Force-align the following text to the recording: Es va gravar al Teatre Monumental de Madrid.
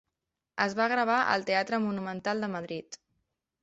Es 0.65 0.75
va 0.79 0.87
gravar 0.93 1.19
al 1.35 1.47
Teatre 1.51 1.83
Monumental 1.87 2.47
de 2.47 2.53
Madrid. 2.59 3.03